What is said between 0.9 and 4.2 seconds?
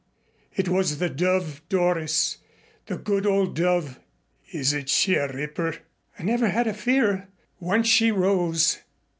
the Dove, Doris the good old Dove.